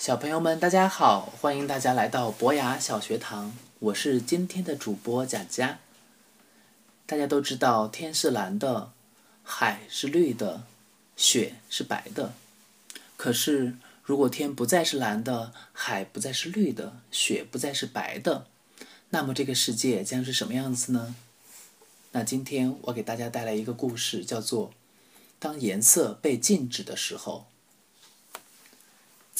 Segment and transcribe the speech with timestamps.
[0.00, 1.30] 小朋友们，大家好！
[1.42, 5.78] 欢迎大家来到博雅小学堂，我是今天的主播贾佳。
[7.04, 8.92] 大家都知道，天是蓝的，
[9.42, 10.62] 海是绿的，
[11.18, 12.32] 雪是白的。
[13.18, 18.46] 可是，如果天不再是蓝的，海不再是绿的，雪不再是白的，
[19.10, 21.14] 那么这个世界将是什么样子呢？
[22.12, 24.68] 那今天我给大家带来一个故事，叫做
[25.38, 27.44] 《当颜色被禁止的时候》。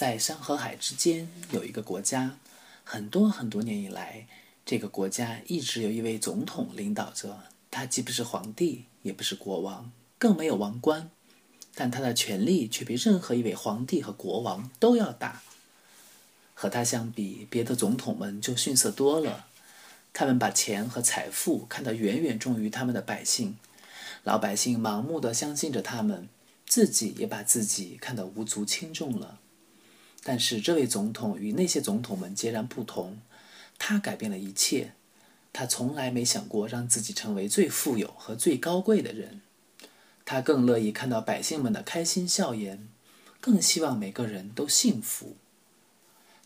[0.00, 2.38] 在山和海之间有一个国家，
[2.84, 4.26] 很多很多年以来，
[4.64, 7.40] 这个国家一直有一位总统领导着。
[7.70, 11.10] 他既不是皇帝，也不是国王，更没有王冠，
[11.74, 15.42] 但他的权力却比任何一位皇帝和国王都要大。
[16.54, 19.48] 和他相比，别的总统们就逊色多了。
[20.14, 23.58] 他们把钱和财富看得远远重于他们的百姓，
[24.24, 26.26] 老百姓盲目的相信着他们，
[26.64, 29.38] 自己也把自己看得无足轻重了。
[30.22, 33.18] 但是这位总统与那些总统们截然不同，
[33.78, 34.92] 他改变了一切。
[35.52, 39.40] 他从来没想过让自己成为最富有和最高贵的人，
[40.24, 42.86] 他更乐意看到百姓们的开心笑颜，
[43.40, 45.36] 更希望每个人都幸福。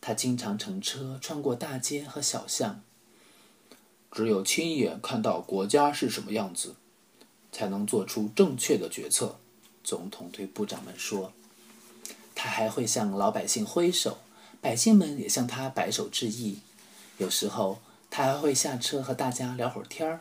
[0.00, 2.82] 他经常乘车穿过大街和小巷，
[4.10, 6.76] 只有亲眼看到国家是什么样子，
[7.52, 9.38] 才能做出正确的决策。
[9.82, 11.34] 总统对部长们说。
[12.34, 14.18] 他还会向老百姓挥手，
[14.60, 16.58] 百姓们也向他摆手致意。
[17.18, 17.78] 有时候，
[18.10, 20.20] 他还会下车和大家聊会儿天儿。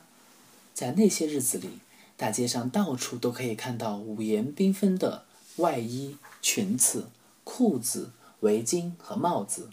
[0.73, 1.79] 在那些日子里，
[2.17, 5.25] 大街上到处都可以看到五颜缤纷的
[5.57, 7.09] 外衣、裙子、
[7.43, 9.69] 裤子、围巾和帽子，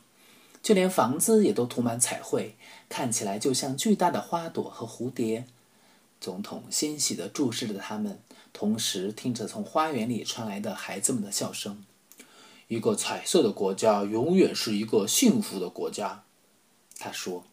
[0.63, 2.57] 就连房子也都涂满彩绘，
[2.89, 5.47] 看起来就像巨大的花朵和蝴蝶。
[6.21, 8.19] 总统欣喜地注视着他们，
[8.53, 11.83] 同时听着从花园里传来的孩子们的笑声。
[12.71, 16.23] 一个彩色的国家永远是一个幸福的国家，
[16.99, 17.45] 他说。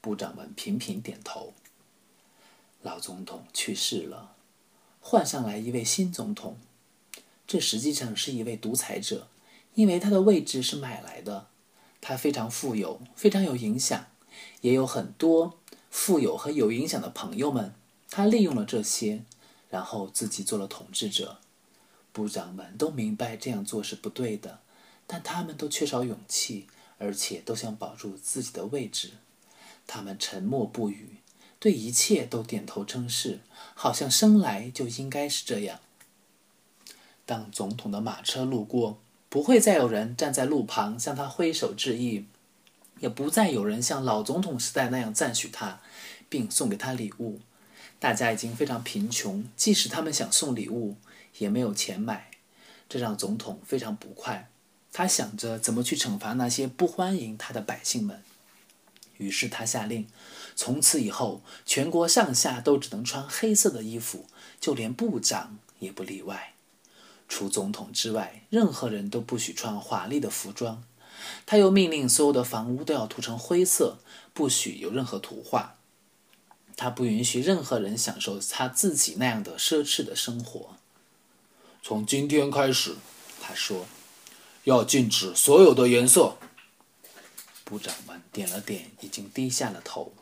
[0.00, 1.54] 部长们频频点头。
[2.82, 4.36] 老总统去世了，
[5.00, 6.58] 换上来一位新总统。
[7.48, 9.26] 这实际上是一位独裁者，
[9.74, 11.48] 因为他的位置是买来的。
[12.00, 14.06] 他非常富有，非常有影响，
[14.60, 15.58] 也有很多
[15.90, 17.74] 富有和有影响的朋友们。
[18.10, 19.24] 他利用了这些，
[19.70, 21.38] 然后自己做了统治者。
[22.14, 24.60] 部长们都明白这样做是不对的，
[25.04, 29.14] 但他们都缺少勇气，而且都想保住自己的位置。
[29.84, 31.16] 他们沉默不语，
[31.58, 33.40] 对一切都点头称是，
[33.74, 35.80] 好像生来就应该是这样。
[37.26, 42.26] 当总统的马车路过，不会再有人站在路旁向他挥手致意，
[43.00, 45.80] 也不再有人像老总统时代那样赞许他，
[46.28, 47.40] 并送给他礼物。
[47.98, 50.96] 大家已经非常贫穷，即使他们想送礼物。
[51.38, 52.30] 也没有钱买，
[52.88, 54.50] 这让总统非常不快。
[54.92, 58.22] 他想着怎么去惩罚那些不欢迎他的百姓们。
[59.16, 60.06] 于是他下令，
[60.56, 64.26] 从此以后，全国上下都只能穿黑色的衣服，
[64.60, 66.54] 就连部长也不例外。
[67.28, 70.84] 除总统之外，任何人都不许穿华丽的服装。
[71.46, 73.98] 他又命令所有的房屋都要涂成灰色，
[74.32, 75.76] 不许有任何图画。
[76.76, 80.73] 他不允许任何人享受他自己那样的奢侈的生活。
[81.86, 82.96] 从今天开始，
[83.42, 83.84] 他说，
[84.62, 86.38] 要禁止所有的颜色。
[87.62, 90.14] 部长们点了点，已经低下了头。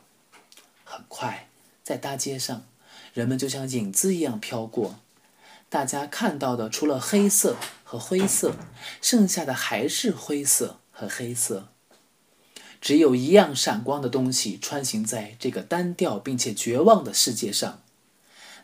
[0.83, 1.47] 很快，
[1.81, 2.65] 在大街上，
[3.13, 4.99] 人们就像影子一样飘过。
[5.69, 8.57] 大家看到的除了黑色和灰色，
[9.01, 11.69] 剩下的还是灰色和黑色。
[12.81, 17.81] 只有一样闪光的东西穿行在这个单调并且绝望的世界上，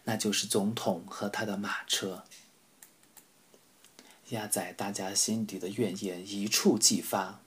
[0.03, 2.25] 那就是总统和他的马车。
[4.29, 7.41] 压在大家心底的怨言一触即发。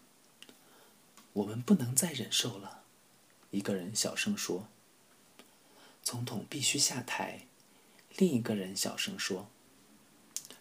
[1.35, 2.83] 我们不能再忍受了，
[3.51, 4.67] 一个人小声说。
[6.03, 7.47] 总统必须下台，
[8.17, 9.49] 另一个人小声说。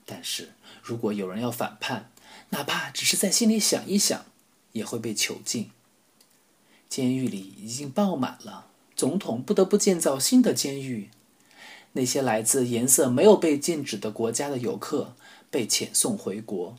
[0.06, 2.12] 但是如果有人要反叛，
[2.50, 4.26] 哪怕只是在心里想一想，
[4.74, 5.72] 也会被囚禁。
[6.88, 11.10] 监狱里已经爆满了，总统不得不建造新的监狱。
[11.94, 15.16] 那些来自颜色没有被禁止的国家的游客。
[15.52, 16.78] 被遣送回国，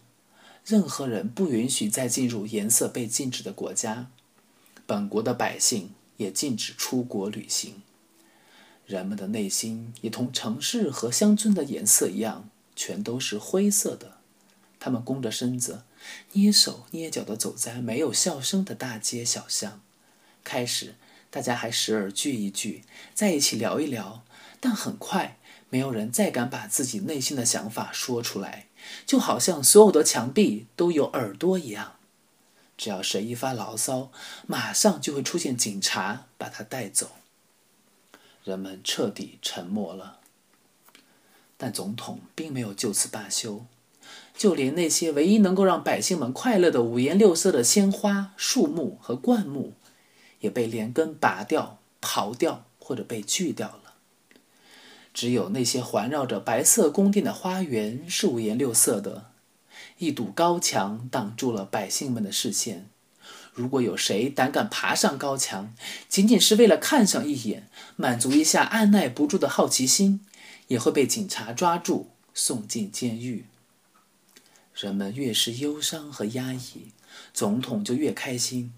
[0.65, 4.11] 任何人不允许再进入颜色被禁止的国家。
[4.87, 7.83] 本国的百姓也禁止出国旅行。
[8.87, 14.17] 人们的内心也同城市和乡村的颜色一样，全都是灰色的。
[14.81, 15.83] 他们弓着身子，
[16.33, 19.81] 蹑手蹑脚地走在没有笑声的大街小巷。
[20.43, 20.97] 开始，
[21.31, 22.83] 大家还时而聚一聚，
[23.15, 24.25] 在一起聊一聊，
[24.59, 25.39] 但很快。
[25.73, 28.67] 没有人再敢把自己内心的想法说出来，
[29.07, 31.95] 就好像所有的墙壁都有耳朵一样。
[32.77, 34.13] 只要谁一发牢骚，
[34.47, 37.13] 马上就会出现警察把他带走。
[38.45, 40.19] 人们彻底沉默了。
[41.57, 43.65] 但总统并没有就此罢休，
[44.37, 49.73] 就连那些唯一能够让百姓们快乐的五颜六色的鲜花、树木和灌木，
[50.41, 53.82] 也被连根拔掉、刨掉或者被锯掉了。
[55.15, 59.31] 只有那些环绕着白色宫殿的花园是五颜六色的，
[59.99, 62.89] 一堵高墙挡住了百姓们的视线。
[63.53, 65.75] 如果有谁胆敢爬上高墙，
[66.09, 70.25] 仅仅是为了看上一眼，满足一下按耐不住的好奇心，
[70.69, 73.45] 也会被警察抓住，送进监狱。
[74.75, 76.93] 人们越是忧伤和压抑，
[77.35, 78.73] 总统就越开心。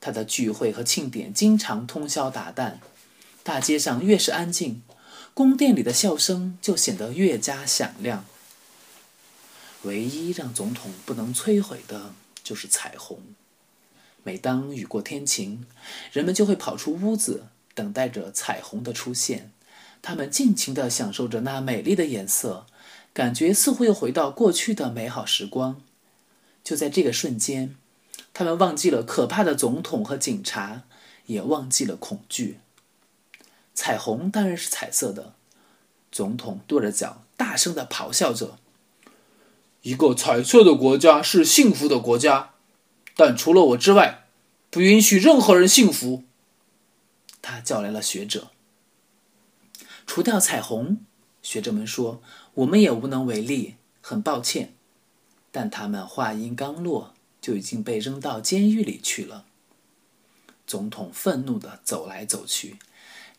[0.00, 2.78] 他的聚会和庆典经常通宵达旦，
[3.44, 4.82] 大街上越是安静，
[5.34, 8.24] 宫殿里的笑声就显得越加响亮。
[9.82, 12.14] 唯一让总统不能摧毁的
[12.44, 13.18] 就是彩虹。
[14.22, 15.66] 每当雨过天晴，
[16.12, 19.50] 人们就会跑出屋子，等待着彩虹的出现。
[20.00, 22.66] 他们尽情地享受着那美丽的颜色，
[23.12, 25.80] 感觉似乎又回到过去的美好时光。
[26.62, 27.74] 就在这个瞬间，
[28.34, 30.82] 他们忘记了可怕的总统和警察，
[31.26, 32.58] 也忘记了恐惧。
[33.74, 35.34] 彩虹当然是彩色的。
[36.10, 38.58] 总统跺着脚，大声地咆哮着
[39.82, 42.50] ：“一个彩色的国家是幸福的国家。”
[43.16, 44.26] 但除了我之外，
[44.70, 46.24] 不允许任何人幸福。
[47.40, 48.50] 他叫来了学者。
[50.06, 50.98] 除掉彩虹，
[51.42, 52.22] 学者们说，
[52.54, 54.74] 我们也无能为力，很抱歉。
[55.50, 59.44] 但他们话音刚落，就已经被扔到监狱里去了。
[60.66, 62.78] 总统愤怒地走来走去，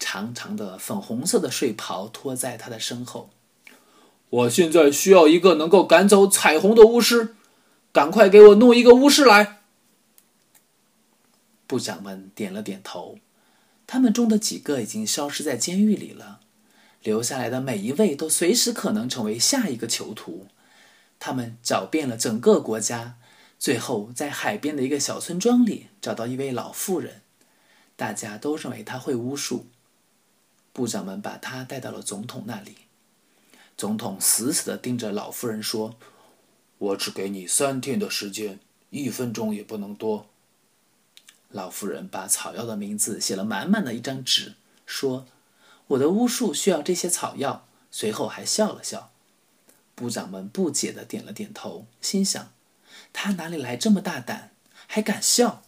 [0.04, 3.30] 长长的粉红色的睡袍拖在他的身后。
[4.30, 7.36] 我现在需要一个能够赶走彩虹的巫师，
[7.94, 9.62] 赶快给我弄一个巫师来。
[11.66, 13.18] 部长们点了点头，
[13.88, 16.42] 他们中的几个已经消失在监狱里了，
[17.02, 20.48] 留下来的每一位都随时可能成为下一个囚徒。
[21.18, 23.16] 他们找遍了整个国家，
[23.58, 27.22] 最后在海边的一个小村庄里找到一位老妇人，
[27.96, 29.68] 大家都认为她会巫术。
[30.74, 32.76] 部长们把她带到了总统那里，
[33.78, 35.96] 总统死死地盯着老妇人说
[36.80, 38.60] ：“我只给你三天的时间，
[38.90, 40.28] 一分钟也不能多。”
[41.50, 44.56] 老妇人把草药的名字写了满满的一张纸，
[44.86, 45.28] 说
[45.88, 47.66] ：“我的巫术需要这些草药。”
[47.96, 49.12] 随后还笑了笑。
[49.94, 52.52] 部长们不解地点了点头，心想
[53.14, 54.52] ：“他哪里来这么大胆，
[54.88, 55.62] 还敢笑？”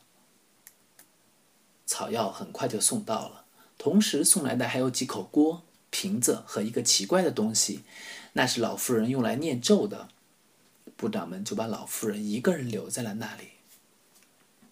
[1.86, 3.45] 草药很快就送到了，
[3.78, 7.84] 同时送来的还有几口锅、瓶子和一个奇怪的东西，
[8.34, 10.10] 那是老妇人用来念咒的。
[10.96, 13.50] 部长们就把老妇人一个人留在了那里。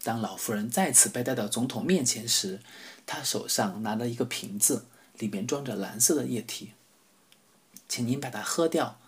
[0.04, 2.60] 当老妇人再次被带到总统面前时，
[3.06, 4.86] 她手上拿着一个瓶子，
[5.18, 6.72] 里面装着蓝色的液体。
[7.88, 9.00] 请您把它喝掉。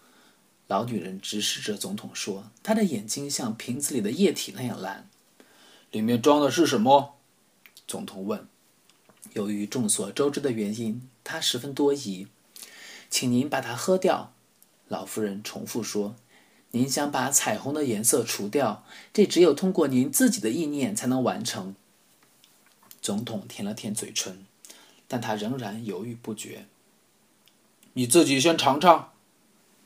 [0.67, 5.09] 老女人直视着总统说，她的眼睛像瓶子里的液体那样蓝。
[5.91, 7.15] 里面装的是什么？
[7.87, 8.47] 总统问。
[9.33, 12.27] 由于众所周知的原因，他十分多疑。
[13.09, 14.33] 请您把它喝掉。
[14.87, 16.15] 老妇人重复说。
[16.71, 18.83] 您想把彩虹的颜色除掉，
[19.13, 21.73] 这只有通过您自己的意念才能完成。
[23.01, 24.45] 总统舔了舔嘴唇，
[25.07, 26.65] 但他仍然犹豫不决。
[27.93, 29.13] 你自己先尝尝，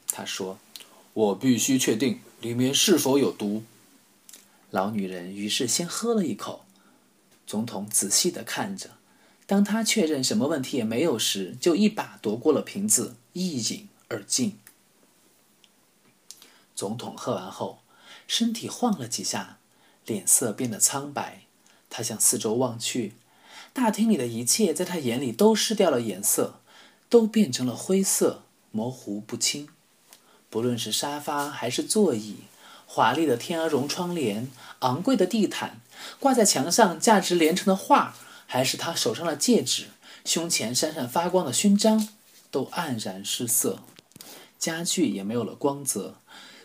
[0.08, 0.58] 他说
[1.13, 3.62] ：“我必须确定里面是否有毒。”
[4.72, 6.65] 老女人于是先喝了一口。
[7.46, 8.89] 总统仔细的看着，
[9.50, 14.60] 当他确认什么问题也没有时，就一把夺过了瓶子，一饮而尽。
[16.75, 17.79] 总统喝完后，
[18.27, 19.58] 身体晃了几下，
[20.06, 21.41] 脸色变得苍白。
[21.89, 23.15] 他向四周望去，
[23.74, 26.60] 大厅里的一切在他眼里都失掉了颜色，
[27.10, 29.68] 都变成了灰色，模糊不清。
[30.51, 32.44] 不论是沙发还是座椅，
[32.86, 34.51] 华丽的天鹅绒窗帘、
[34.82, 35.82] 昂贵的地毯、
[36.20, 38.15] 挂在墙上价值连城的画，
[38.51, 39.89] 还是他手上的戒指、
[40.25, 42.10] 胸前闪闪发光的勋章，
[42.50, 43.77] 都黯然失色。
[44.58, 46.15] 家具也没有了光泽。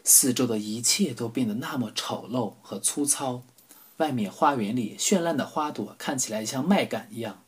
[0.02, 3.42] 四周的一切都变得那么丑陋和粗糙，
[3.98, 7.42] 外面花园里绚烂的花朵看起来像麦秆一样。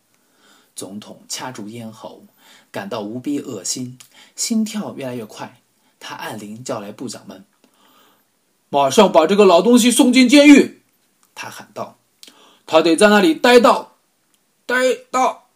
[0.75, 2.27] 总统掐住咽喉，
[2.71, 3.99] 感到无比恶心，
[4.35, 5.63] 心跳越来越快。
[5.99, 7.47] 他按铃叫来部长们
[8.69, 10.83] ：“马上把这个老东西送进监狱！”
[11.35, 11.97] 他喊道
[12.67, 13.96] ：“他得在那里待到，
[14.67, 15.49] 待到。”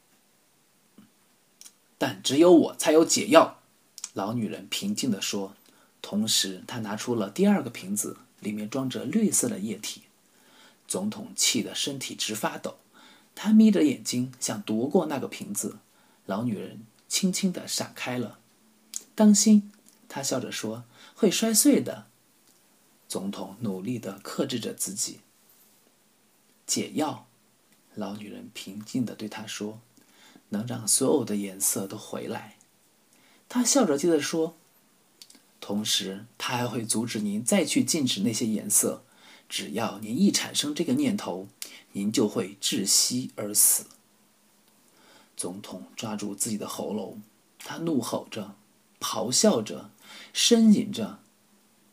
[1.99, 3.59] 但只有我才有解药。”
[4.14, 5.55] 老女人平静地说。
[6.02, 10.05] 同时，她拿出了第二个瓶子，里面装着绿色的液体。
[10.88, 12.79] 总统气得身体直发抖，
[13.35, 15.76] 他眯着眼睛想夺过那个瓶子，
[16.25, 18.38] 老女人轻轻地闪开了。
[19.14, 19.71] 当心，
[20.09, 22.07] 他笑着说：“会摔碎的。”
[23.07, 25.21] 总统努力地克制着自己。
[26.67, 27.29] 解药，
[27.95, 29.81] 老女人平静地对他说
[30.51, 32.57] ：“能让所有的颜色都回来。”
[33.49, 34.57] 他笑着接着说
[35.61, 39.03] ：“同时，他还会阻止您再去禁止那些颜色。”
[39.49, 41.49] 只要您一产生这个念头，
[41.91, 43.87] 您就会窒息而死。
[45.37, 47.21] 总统抓住自己的喉咙，
[47.59, 48.55] 他怒吼着，
[49.01, 49.91] 咆哮着，
[50.33, 51.19] 呻吟着，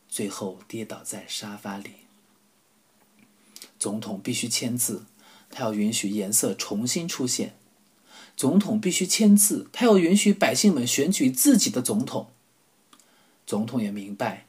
[0.08, 1.94] 最后跌倒在沙发里。
[3.76, 5.06] 总统必须签字，
[5.50, 7.54] 他要允许颜色重新出现。
[8.36, 12.30] 总统必须签字，他要允许百姓们选举自己的总统。
[13.46, 14.46] 总统也明白，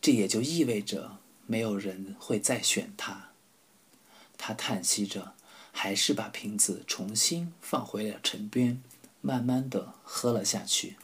[0.00, 1.18] 这也就意味着。
[1.46, 3.30] 没有人会再选他。
[4.38, 5.34] 他叹息着，
[5.72, 8.80] 还是把瓶子重新放回了陈边，
[9.20, 10.96] 慢慢的喝了下去。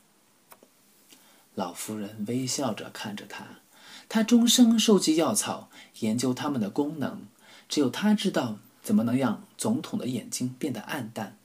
[1.57, 3.59] 老夫人微笑着看着他，
[4.09, 7.27] 他终生收集药草，研究它们的功能。
[7.69, 11.37] 只有他知道怎么能让总统的眼睛变得暗淡。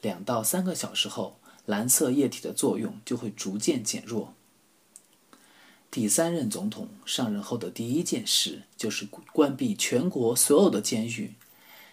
[0.00, 4.32] 两到三个小时后，蓝色液体的作用就会逐渐减弱。
[5.90, 11.34] 第三任总统上任后的第一件事就是关闭全国所有的监狱。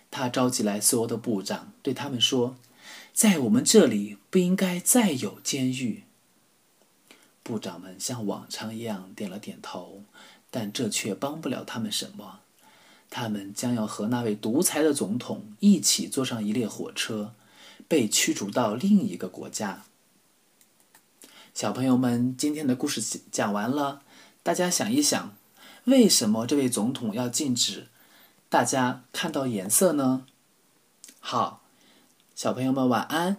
[0.10, 2.56] 他召集来所有的部长，对他们说
[3.12, 6.04] ：“在我们这里不应该再有监狱。”
[7.44, 10.04] 部长们像往常一样点了点头，
[10.50, 12.40] 但这却帮不了他们什么。
[13.10, 17.34] 他们将要和那位独裁的总统一起坐上一列火车，
[17.88, 19.84] 被驱逐到另一个国家。
[21.54, 24.02] 小朋友们，今天的故事讲完了。
[24.44, 25.36] 大家想一想，
[25.86, 27.88] 为什么这位总统要禁止
[28.50, 30.26] 大家看到颜色呢？
[31.20, 31.64] 好，
[32.36, 33.38] 小朋友们晚安。